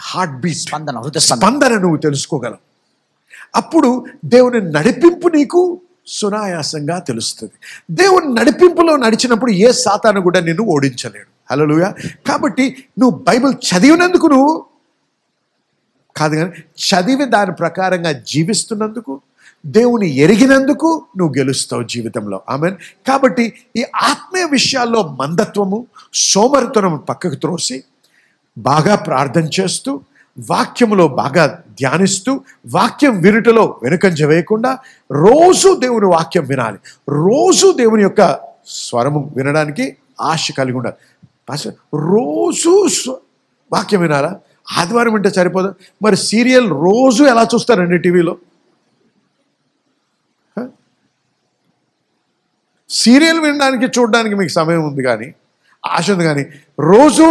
[0.01, 1.79] హార్ట్ బీట్ స్పందన హృదయ స్పందన.
[1.79, 2.68] నువ్వు తెలుసుకోగలవు.
[3.57, 7.53] అప్పుడు దేవుని నడిపింపు నీకు సునాయాసంగా తెలుస్తుంది.
[7.90, 11.38] దేవుని నడిపింపులో నడిచినప్పుడు ఏ సాతాను కూడా నిన్ను ఓడించలేడు.
[11.51, 11.94] హలోలుయా
[12.29, 14.64] కాబట్టి నువ్వు బైబిల్ చదివినందుకు నువ్వు
[16.18, 16.50] కాదు కానీ
[16.87, 19.20] చదివి దాని ప్రకారంగా జీవిస్తున్నందుకు
[19.66, 22.40] దేవుని ఎరిగినందుకు నువ్వు గెలుస్తావు జీవితంలో.
[22.48, 22.70] ఆమె
[23.09, 23.44] కాబట్టి
[23.76, 27.78] ఈ ఆత్మీయ విషయాల్లో మందత్వము సోమరితనం పక్కకు త్రోసి
[28.59, 30.00] బాగా ప్రార్థన చేస్తూ
[30.50, 31.44] వాక్యములో బాగా
[31.81, 32.33] ధ్యానిస్తూ
[32.74, 34.72] వాక్యం వినుటలో వెనుకంజ వేయకుండా
[35.12, 36.78] రోజు దేవుని వాక్యం వినాలి.
[37.09, 40.96] రోజు దేవుని యొక్క స్వరము వినడానికి ఆశ కలిగి ఉండాలి.
[41.94, 42.72] రోజు
[43.72, 44.33] వాక్యం వినాలా?
[44.70, 45.74] ఆదివారం వింటే సరిపోదు.
[46.02, 48.37] మరి సీరియల్ రోజు ఎలా చూస్తారండి టీవీలో?
[52.90, 55.35] సీరియల్ వినడానికి చూడడానికి మీకు సమయం ఉంది కానీ
[55.87, 56.42] ఆశ ఉంది కానీ
[56.81, 57.22] రోజు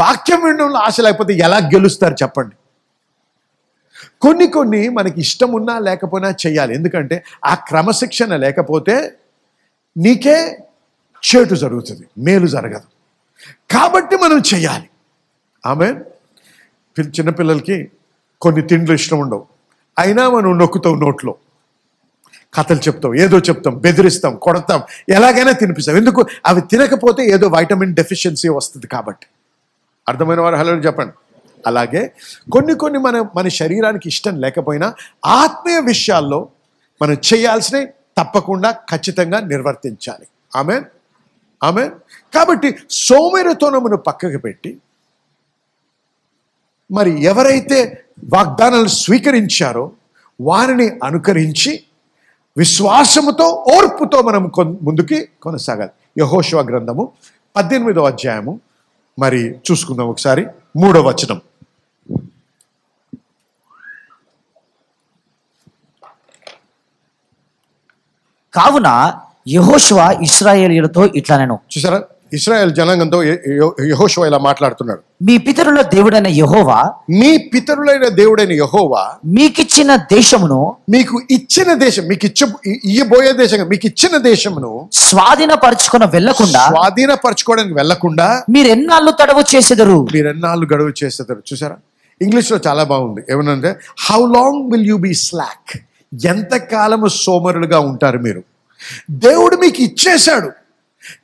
[0.00, 2.56] వాక్యం వినడంలో ఆశ లేకపోతే ఎలా గెలుస్తారు చెప్పండి.
[4.22, 6.74] కొన్ని కొన్ని మనకి ఇష్టం ఉన్నా లేకపోయినా చేయాలి.
[6.74, 9.18] ఎందుకంటే ఆ క్రమశిక్షణ లేకపోతే
[9.96, 10.58] నీకే
[11.22, 12.88] చేటు జరుగుతుంది మేలు జరగదు.
[13.70, 14.90] కాబట్టి మనం చేయాలి.
[15.66, 15.94] ఆమె
[16.98, 17.90] చిన్నపిల్లలకి
[18.40, 19.46] కొన్ని తిండ్లు ఇష్టం ఉండవు.
[19.98, 21.34] అయినా మనం నొక్కుతాం నోట్లో.
[22.54, 25.96] కథలు చెప్తాం ఏదో చెప్తాం బెదిరిస్తాం కొడతాం ఎలాగైనా తినిపిస్తాం.
[25.96, 26.26] ఎందుకు?
[26.46, 29.26] అవి తినకపోతే ఏదో వైటమిన్ డెఫిషియన్సీ వస్తుంది కాబట్టి.
[30.08, 31.12] అర్థమైన వారు హలో చెప్పండి.
[31.66, 32.12] అలాగే
[32.52, 34.94] కొన్ని కొన్ని మన మన శరీరానికి ఇష్టం లేకపోయినా
[35.26, 36.48] ఆత్మీయ విషయాల్లో
[37.02, 40.26] మనం చేయాల్సినవి తప్పకుండా ఖచ్చితంగా నిర్వర్తించాలి.
[40.56, 40.82] ఆమె
[41.62, 41.88] ఆమె
[42.34, 44.78] కాబట్టి సోమరితోనమును పక్కకు పెట్టి
[46.90, 49.92] మరి ఎవరైతే వాగ్దానాలు స్వీకరించారో
[50.40, 51.84] వారిని అనుకరించి
[52.56, 55.90] విశ్వాసముతో ఓర్పుతో మనం ముందుకి కొనసాగాలి.
[56.18, 57.12] యహోశివ గ్రంథము
[57.56, 58.60] పద్దెనిమిదో అధ్యాయము.
[59.18, 60.46] మరి చూసుకుందాం ఒకసారి.
[60.76, 61.40] మూడో వచనం.
[68.54, 69.14] కావున
[69.48, 72.02] యహోశువ ఇస్రాయేలీలతో ఇట్లా నేను చూసారా?
[72.32, 73.18] ఇస్రాయెల్ జనాంగంతో
[73.90, 75.00] యహోశివ ఇలా మాట్లాడుతున్నాడు.
[75.22, 76.78] మీ పితరుల దేవుడైన యహోవా
[77.10, 79.02] మీ పితరులైన దేవుడైన యహోవా
[79.36, 82.40] మీకిచ్చిన దేశమును మీకు ఇచ్చిన దేశం మీకు ఇచ్చ
[82.90, 89.98] ఇయ్యబోయే దేశం మీకు ఇచ్చిన దేశమును స్వాధీనపరచుకుని వెళ్ళకుండా స్వాధీనపరచుకోవడానికి వెళ్ళకుండా మీరెన్నాళ్ళు తడవు చేసెదరు?
[90.14, 91.76] మీరు ఎన్నాళ్ళు గడువు చేస్తారు చూసారా?
[92.20, 93.20] ఇంగ్లీష్లో చాలా బాగుంది.
[93.30, 93.70] ఏమనంటే
[94.08, 95.72] how long will you be slack
[96.26, 98.42] ఎంతకాలము సోమరులుగా ఉంటారు మీరు?
[99.10, 100.48] దేవుడు మీకు ఇచ్చేశాడు.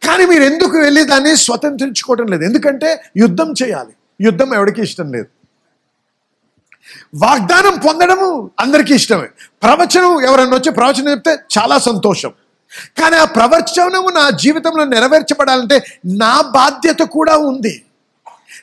[0.07, 2.45] కానీ మీరు ఎందుకు వెళ్ళి దాన్ని స్వతంత్రించుకోవటం లేదు?
[2.45, 3.93] ఎందుకంటే యుద్ధం చేయాలి.
[4.21, 5.27] యుద్ధం ఎవరికి ఇష్టం లేదు.
[7.15, 9.29] వాగ్దానం పొందడము అందరికీ ఇష్టమే.
[9.63, 12.33] ప్రవచనం ఎవరన్నా వచ్చి ప్రవచనం చెప్తే చాలా సంతోషం.
[12.99, 17.85] కానీ ఆ ప్రవచనము నా జీవితంలో నెరవేర్చబడాలంటే నా బాధ్యత కూడా ఉంది.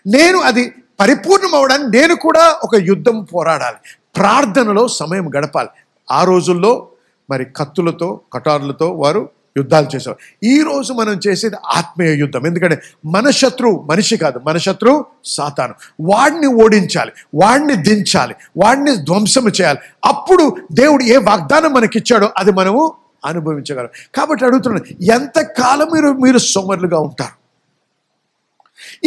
[0.08, 3.78] నేను అది పరిపూర్ణం అవడానికి నేను కూడా ఒక యుద్ధం పోరాడాలి.
[4.16, 5.70] ప్రార్థనలో సమయం గడపాలి.
[6.12, 6.90] ఆ రోజుల్లో
[7.30, 12.46] మరి కత్తులతో కటారులతో వారు యుద్ధాలు చేశారు ఈరోజు మనం చేసేది ఆత్మీయ యుద్ధం.
[12.46, 14.42] ఎందుకంటే మన శత్రువు మనిషి కాదు.
[14.48, 15.74] మన శత్రువు సాతాను.
[16.02, 17.12] వాడిని ఓడించాలి.
[17.36, 18.36] వాడిని దించాలి.
[18.64, 19.80] వాడిని ధ్వంసము చేయాలి.
[20.06, 22.94] అప్పుడు దేవుడు ఏ వాగ్దానం మనకిచ్చాడో అది మనము
[23.26, 23.90] అనుభవించగలం.
[24.16, 27.44] కాబట్టి అడుగుతున్నాను ఎంతకాలం మీరు మీరు సోమరులుగా ఉంటారు?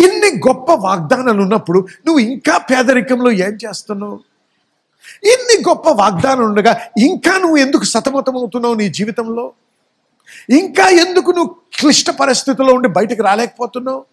[0.01, 4.21] ఇన్ని గొప్ప వాగ్దానాలు ఉన్నప్పుడు నువ్వు ఇంకా పేదరికంలో ఏం చేస్తున్నావు?
[5.25, 9.53] ఇన్ని గొప్ప వాగ్దానాలు ఉండగా ఇంకా నువ్వు ఎందుకు సతమతం అవుతున్నావు నీ జీవితంలో?
[10.51, 14.05] ఇంకా ఎందుకు నువ్వు క్లిష్ట పరిస్థితుల్లో ఉండి బయటకు రాలేకపోతున్నావు?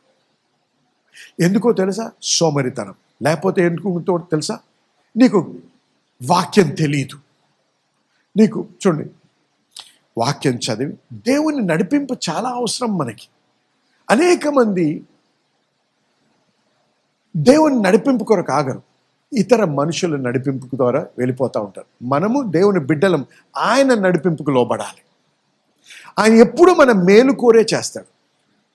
[1.40, 2.12] ఎందుకో తెలుసా?
[2.24, 2.94] సోమరితనం.
[3.24, 4.60] లేకపోతే ఎందుకు తెలుసా?
[5.18, 5.56] నీకు
[6.30, 7.20] వాక్యం తెలియదు
[8.38, 9.10] నీకు చూడండి
[10.18, 13.28] వాక్యం చదివి దేవుని నడిపింపు చాలా అవసరం మనకి.
[14.10, 15.04] అనేక మంది
[17.38, 18.82] దేవుని నడిపింపు కొరకు ఆగరు.
[19.34, 21.88] ఇతర మనుషుల నడిపింపు ద్వారా వెళ్ళిపోతూ ఉంటారు.
[22.04, 23.26] మనము దేవుని బిడ్డలం.
[23.58, 25.02] ఆయన నడిపింపుకు లోబడాలి.
[26.20, 28.08] ఆయన ఎప్పుడూ మన మేలు కోరే చేస్తాడు.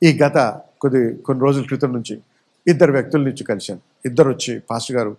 [0.05, 2.21] ఈ గత కొద్ది కొన్ని రోజుల క్రితం నుంచి
[2.67, 3.81] ఇద్దరు వ్యక్తుల నుంచి కలిశాను.
[4.07, 5.17] ఇద్దరు వచ్చి పాస్టర్ గారు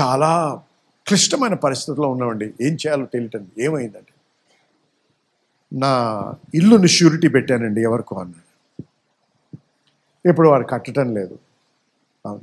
[0.00, 0.62] చాలా
[1.06, 2.44] క్లిష్టమైన పరిస్థితుల్లో ఉన్నామండి.
[2.44, 4.12] ఏం చేయాలో తెలియటండి ఏమైందండి
[5.78, 5.90] నా
[6.54, 8.44] ఇల్లుని షూరిటీ పెట్టానండి ఎవరికో అన్నాడు.
[10.28, 11.38] ఇప్పుడు వారు కట్టడం లేదు.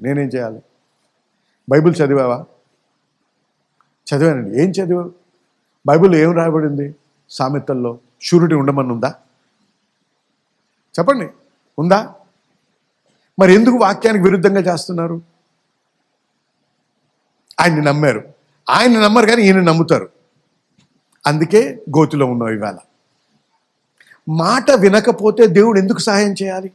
[0.02, 0.62] నేనేం చేయాలి?
[1.70, 2.46] బైబిల్ చదివావా?
[4.10, 4.62] చదివానండి.
[4.62, 5.12] ఏం చదివావు?
[5.86, 6.96] బైబిల్ ఏం రాయబడింది?
[7.30, 8.00] సామెతల్లో?
[8.22, 9.16] షూరిటీ ఉండమని ఉందా?
[11.00, 11.30] చెప్పండి.
[11.80, 12.14] ఉందా?
[13.40, 15.22] మరి ఎందుకు వాక్యానికి విరుద్ధంగా చేస్తున్నారు?
[17.60, 18.34] ఆయన్ని నమ్మారు.
[18.70, 20.10] ఆయన నమ్మరు కానీ ఈయన నమ్ముతారు.
[21.26, 22.78] అందుకే గోతిలో ఉన్నావు ఇవాళ.
[24.30, 26.72] మాట వినకపోతే దేవుడు ఎందుకు సహాయం చేయాలి?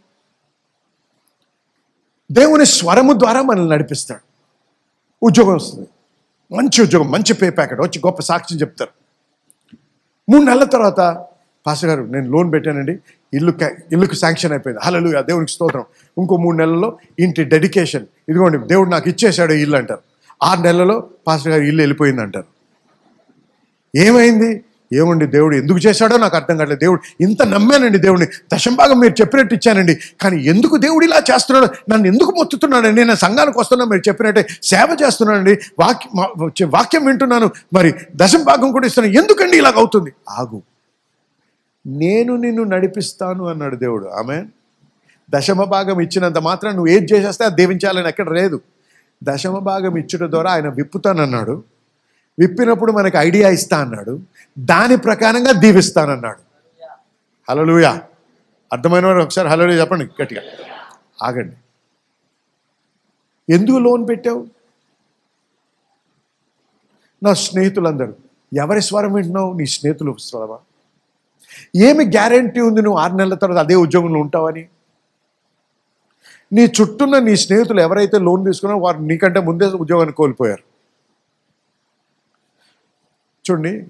[2.32, 4.20] దేవుని స్వరము ద్వారా మనల్ని నడిపిస్తాడు.
[5.22, 5.88] ఉద్యోగం వస్తుంది.
[6.56, 8.90] మంచి ఉద్యోగం మంచి పే ప్యాకెట్ వచ్చి గొప్ప సాక్ష్యం చెప్తారు.
[10.30, 11.00] మూడు నెలల తర్వాత
[11.66, 12.98] పాస్టర్ గారు నేను లోన్ పెట్టానండి.
[13.34, 13.52] ఇల్లు
[13.92, 14.80] ఇల్లుకు శాంక్షన్ అయిపోయింది.
[14.86, 15.84] హలలు దేవునికి స్తోత్రం.
[16.18, 18.06] ఇంకో మూడు నెలల్లో ఇంటి డెడికేషన్.
[18.28, 20.00] ఇదిగోండి దేవుడు నాకు ఇచ్చేశాడు ఇల్లు అంటారు.
[20.42, 22.44] ఆరు నెలల్లో పాస్టర్ గారు ఇల్లు వెళ్ళిపోయింది అంటారు.
[23.96, 24.64] ఏమైంది?
[24.92, 26.80] ఏమండి దేవుడు ఎందుకు చేశాడో నాకు అర్థం కావట్లేదు.
[26.80, 28.26] దేవుడు ఇంత నమ్మానండి దేవుడిని.
[28.52, 29.98] దశంభాగం మీరు చెప్పినట్టు ఇచ్చానండి.
[30.20, 31.90] కానీ ఎందుకు దేవుడు ఇలా చేస్తున్నాడు?
[31.90, 33.04] నన్ను ఎందుకు మొత్తుతున్నాడండి?
[33.04, 35.58] నేను సంఘానికి వస్తున్నా మీరు చెప్పినట్టే సేవ చేస్తున్నానండి.
[35.78, 37.50] వాక్య వాక్యం వింటున్నాను.
[37.74, 39.18] మరి దశంభాగం కూడా ఇస్తున్నాను.
[39.18, 40.12] ఎందుకండి ఇలాగ అవుతుంది?
[40.30, 40.62] ఆగు.
[41.86, 44.06] నేను నిన్ను నడిపిస్తాను అన్నాడు దేవుడు.
[44.06, 44.44] ఆమె
[45.30, 48.60] దశమ భాగం ఇచ్చినంత మాత్రం నువ్వు ఏది చేసేస్తే అది దీవించాలని ఎక్కడ లేదు.
[49.24, 51.64] దశమ భాగం ఇచ్చుట ద్వారా ఆయన విప్పుతానన్నాడు.
[52.38, 54.20] విప్పినప్పుడు మనకు ఐడియా ఇస్తా అన్నాడు.
[54.58, 56.38] దాని ప్రకారంగా దీవిస్తానన్నాడు.
[57.50, 58.02] హలలుయా
[58.72, 60.42] అర్థమైన వారు ఒకసారి హలో చెప్పండి గట్టిగా.
[61.22, 61.56] ఆగండి.
[63.54, 64.46] ఎందుకు లోన్ పెట్టావు?
[67.22, 68.14] నా స్నేహితులందరూ.
[68.54, 69.52] ఎవరి స్వరం వింటున్నావు?
[69.52, 70.58] నీ స్నేహితులు స్వరమా?
[71.76, 74.68] ఏమి గ్యారంటీ ఉంది నువ్వు ఆరు నెలల తర్వాత అదే ఉద్యోగంలో ఉంటావని?
[76.52, 80.64] నీ చుట్టూన్న నీ స్నేహితులు ఎవరైతే లోన్ తీసుకున్నారో వారు నీకంటే ముందే ఉద్యోగాన్ని కోల్పోయారు.
[83.44, 83.86] చూడండి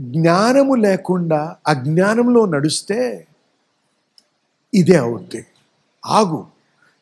[0.00, 3.26] జ్ఞానము లేకుండా అజ్ఞానంలో నడిస్తే
[4.74, 5.46] ఇదే అవుద్ది.
[6.06, 6.46] ఆగు.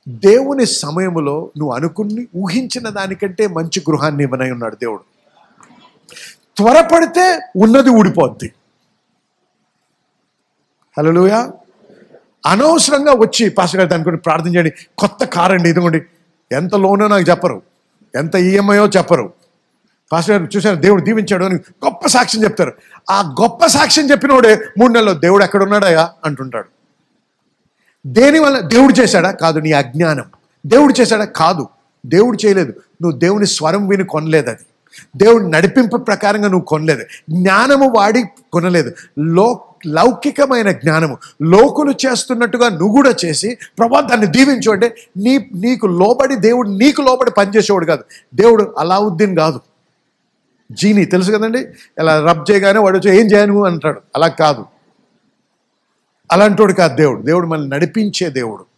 [0.08, 5.04] దేవుని సమయంలో నువ్వు అనుకుని ఊహించిన దానికంటే మంచి గృహాన్ని ఇవ్వనై ఉన్నాడు దేవుడు.
[6.56, 8.52] త్వరపడితే ఉన్నది ఊడిపోద్ది.
[10.98, 11.50] హలోయా
[12.46, 14.72] అనవసరంగా వచ్చి పాస్టర్ గారు దాని గురించి ప్రార్థన చేయండి.
[14.98, 16.02] కొత్త కార్ అండి ఇదిగోండి.
[16.52, 17.62] ఎంత లోనో నాకు చెప్పరు.
[18.14, 19.32] ఎంత ఈఎంఐయో చెప్పరు.
[20.12, 22.72] పాస్టర్ గారు చూశారు దేవుడు దీవించాడు అని గొప్ప సాక్ష్యం చెప్తారు.
[23.10, 26.68] ఆ గొప్ప సాక్ష్యం చెప్పినోడే మూడు నెలల్లో దేవుడు ఎక్కడ ఉన్నాడయా అంటుంటాడు.
[28.06, 29.30] దేనివల్ల దేవుడు చేశాడా?
[29.30, 30.24] కాదు నీ అజ్ఞానం.
[30.66, 31.24] దేవుడు చేశాడా?
[31.24, 31.68] కాదు.
[32.06, 32.72] దేవుడు చేయలేదు.
[33.02, 34.66] నువ్వు దేవుని స్వరం విని కొనలేదు అది
[35.16, 37.04] దేవుడు నడిపింపు ప్రకారంగా నువ్వు కొనలేదు.
[37.30, 38.92] జ్ఞానము వాడి కొనలేదు.
[39.18, 41.18] లో లౌకికమైన జ్ఞానము.
[41.42, 47.30] లోకులు చేస్తున్నట్టుగా నువ్వు కూడా చేసి ప్రభా దాన్ని దీవించు అంటే నీ నీకు లోబడి దేవుడు నీకు లోబడి
[47.30, 48.04] పనిచేసేవాడు కాదు.
[48.34, 49.60] దేవుడు అలావుద్దీన్ కాదు.
[50.72, 51.58] జీని తెలుసు కదండి?
[51.98, 53.64] ఇలా రబ్ చేయగానే వాడు వచ్చి ఏం చేయను?
[53.64, 54.00] అంటాడు.
[54.16, 54.64] అలా కాదు.
[56.32, 57.22] అలాంటోడు కాదు దేవుడు.
[57.22, 58.71] దేవుడు మనల్ని నడిపించే దేవుడు.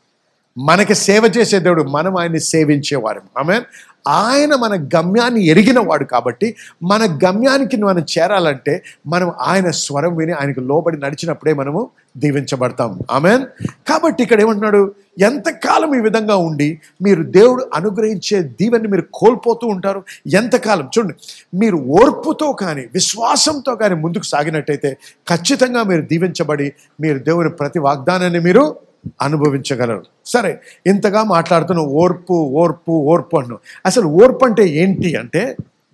[0.59, 3.61] మనకి సేవ చేసే దేవుడు మనం ఆయన్ని సేవించేవారం ఆమె
[4.09, 10.61] ఆయన మన గమ్యాన్ని ఎరిగిన వాడు కాబట్టి మన గమ్యానికి మనం చేరాలంటే మనం ఆయన స్వరం విని ఆయనకు
[10.61, 12.99] లోబడి నడిచినప్పుడే మనము దీవించబడతాం.
[13.11, 13.47] ఆమెన్
[13.89, 14.95] కాబట్టి ఇక్కడ ఏమంటున్నాడు?
[15.19, 20.03] ఎంతకాలం ఈ విధంగా ఉండి మీరు దేవుడు అనుగ్రహించే దీవెన్ని మీరు కోల్పోతూ ఉంటారు?
[20.27, 20.91] ఎంతకాలం?
[20.99, 21.15] చూడండి
[21.59, 24.93] మీరు ఓర్పుతో కానీ విశ్వాసంతో కానీ ముందుకు సాగినట్టయితే
[25.29, 28.77] ఖచ్చితంగా మీరు దీవించబడి మీరు దేవుని ప్రతి వాగ్దానాన్ని మీరు
[29.23, 30.05] అనుభవించగలరు.
[30.27, 30.53] సరే
[30.87, 35.43] ఇంతగా మాట్లాడుతున్న ఓర్పు ఓర్పు ఓర్పు అన్ను అసలు ఓర్పు అంటే ఏంటి అంటే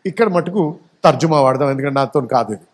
[0.06, 0.62] ఇక్కడ మటుకు
[1.04, 2.66] తర్జుమా వాడదాం ఎందుకంటే నాతో కాదు ఇది.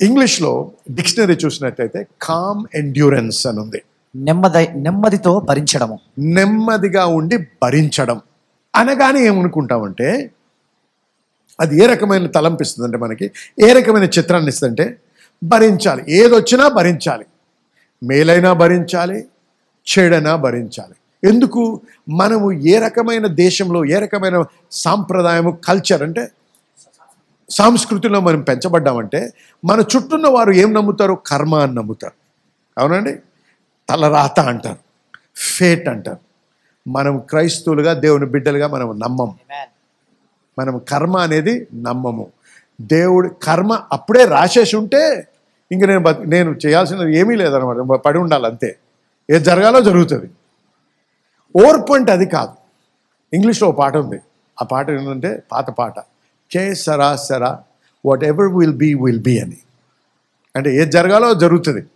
[0.00, 0.52] ఇంగ్లీష్లో
[0.90, 3.80] డిక్షనరీ చూసినట్టయితే కామ్ ఎండ్యూరెన్స్ అని ఉంది.
[4.14, 5.96] నెమ్మది నెమ్మదితో భరించడము.
[6.36, 8.18] నెమ్మదిగా ఉండి భరించడం.
[8.74, 10.08] అనగానే ఏమనుకుంటామంటే
[11.60, 13.26] అది ఏ రకమైన తలంపిస్తుందంటే మనకి
[13.66, 14.84] ఏ రకమైన చిత్రాన్ని ఇస్తుందంటే
[15.42, 16.04] భరించాలి.
[16.08, 17.26] ఏదొచ్చినా భరించాలి.
[18.04, 19.24] మేలైనా భరించాలి
[19.98, 20.94] చెడైనా భరించాలి.
[21.28, 21.80] ఎందుకు?
[22.08, 26.28] మనము ఏ రకమైన దేశంలో ఏ రకమైన సాంప్రదాయము కల్చర్ అంటే
[27.50, 29.30] సంస్కృతిలో మనం పెంచబడ్డామంటే
[29.64, 31.18] మన చుట్టూన్న వారు ఏం నమ్ముతారు?
[31.26, 32.12] కర్మ అని నమ్ముతారు.
[32.80, 33.16] అవునండి?
[33.90, 34.76] తలరాత అంటారు.
[35.36, 36.18] ఫేట్ అంటారు.
[36.88, 39.34] మనం క్రైస్తవులుగా దేవుని బిడ్డలుగా మనం నమ్మం.
[40.58, 42.26] మనం కర్మ అనేది నమ్మము.
[42.80, 45.28] దేవుడు కర్మ అప్పుడే రాసేసి ఉంటే
[45.72, 48.76] ఇంక నేను నేను చేయాల్సినది ఏమీ లేదనమాట పడి ఉండాలి అంతే.
[49.30, 50.30] ఏది జరగాలో జరుగుతుంది.
[51.66, 52.52] ఓర్పు అంటే అది కాదు.
[53.34, 54.20] ఇంగ్లీష్లో ఒక పాట ఉంది.
[54.62, 55.94] ఆ పాట ఏంటంటే పాత పాట.
[56.56, 57.60] చే సరా సరా
[58.24, 59.56] whatever will be will be అని.
[60.56, 61.86] అంటే ఏది జరగాలో జరుగుతుంది.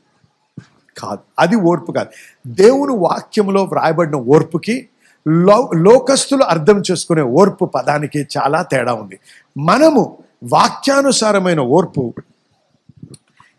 [0.99, 1.19] కాదు.
[1.39, 2.09] అది ఓర్పు కాదు.
[2.47, 4.89] దేవుని వాక్యంలో వ్రాయబడిన ఓర్పుకి
[5.29, 9.19] లో లోకస్తులు అర్థం చేసుకునే ఓర్పు పదానికి చాలా తేడా ఉంది.
[9.59, 12.15] మనము వాక్యానుసారమైన ఓర్పు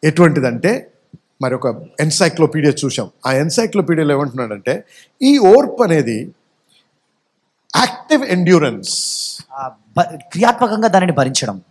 [0.04, 0.72] ఎటువంటిదంటే
[1.42, 1.68] మరి ఒక
[2.00, 4.84] ఎన్సైక్లోపీడియా చూసాం ఆ ఎన్సైక్లోపీడియాలో ఏమంటున్నాడంటే
[5.22, 6.18] ఈ ఓర్పు అనేది
[7.76, 8.92] యాక్టివ్ ఎండ్యూరెన్స్.
[10.10, 11.62] క్రియాత్మకంగా దానిని భరించడం.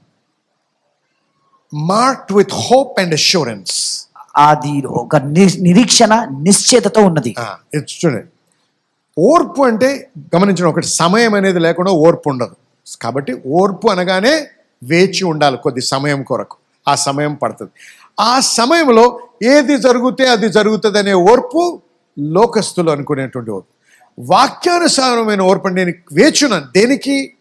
[1.74, 3.76] Marked with hope and assurance.
[4.36, 5.16] అది ఒక
[5.68, 7.34] నిరీక్షణ నిశ్చేతతో ఉన్నది.
[7.76, 8.28] చూడండి.
[9.18, 12.56] ఓర్పు అంటే గమనించడం ఒకటి సమయం అనేది లేకుండా ఓర్పు ఉండదు.
[13.02, 14.46] కాబట్టి ఓర్పు అనగానే
[14.82, 16.56] వేచి ఉండాలి కొద్ది సమయం కొరకు.
[16.88, 17.70] ఆ సమయం పడుతుంది.
[18.20, 21.80] ఆ సమయంలో ఏది జరిగితే అది జరుగుతుంది అనే ఓర్పు
[22.18, 23.70] లోకస్తులు అనుకునేటువంటి ఓర్పు.
[24.18, 26.66] వాక్యానుసారమైన ఓర్పు నేను వేచున్నాను.
[26.76, 27.32] దేనికి?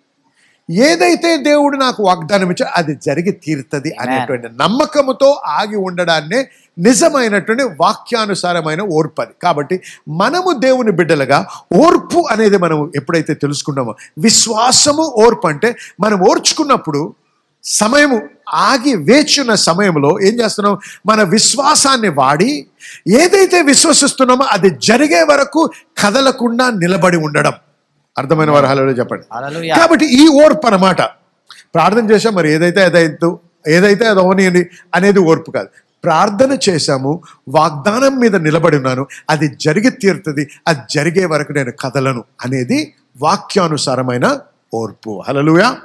[0.70, 9.22] ఏదైతే దేవుడు నాకు వాగ్దానం ఇచ్చాడో అది జరిగి తీరుతుంది అనేటువంటి నమ్మకముతో ఆగి ఉండడాన్నే నిజమైనటువంటి వాక్యానుసారమైన ఓర్పు
[9.22, 9.34] అది.
[9.44, 11.40] కాబట్టి మనము దేవుని బిడ్డలుగా
[11.76, 17.14] ఓర్పు అనేది మనం ఎప్పుడైతే తెలుసుకున్నామో విశ్వాసము ఓర్పు అంటే మనం ఓర్చుకున్నప్పుడు
[17.64, 20.78] సమయము ఆగి వేచున్న సమయంలో ఏం చేస్తున్నాం?
[21.06, 22.68] మన విశ్వాసాన్ని వాడి
[23.08, 27.54] ఏదైతే విశ్వసిస్తున్నామో అది జరిగే వరకు కదలకుండా నిలబడి ఉండడం.
[28.18, 29.26] అర్థమైన వారు హలో చెప్పండి.
[29.34, 29.76] హల్లెలూయా.
[29.76, 31.02] కాబట్టి ఈ ఓర్పు అన్నమాట.
[31.76, 35.68] ప్రార్థన చేసాం మరి ఏదైతే అదైతు ఏదైతే అది అవనియండి అనేది ఓర్పు కాదు.
[36.04, 42.94] ప్రార్థన చేశాము వాగ్దానం మీద నిలబడి ఉన్నాను అది జరిగి తీరుతుంది అది జరిగే వరకు నేను కదలను అనేది
[43.18, 44.40] వాక్యానుసారమైన
[44.74, 45.24] ఓర్పు.
[45.28, 45.78] హలలుయా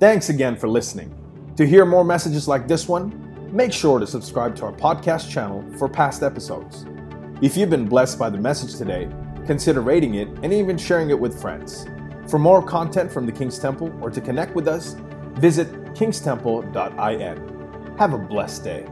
[0.00, 1.23] Thanks again for listening.
[1.56, 3.12] To hear more messages like this one,
[3.54, 6.84] make sure to subscribe to our podcast channel for past episodes.
[7.42, 9.08] If you've been blessed by the message today,
[9.46, 11.86] consider rating it and even sharing it with friends.
[12.26, 14.96] For more content from the King's Temple or to connect with us,
[15.34, 17.98] visit kingstemple.in.
[17.98, 18.84] Have a blessed day.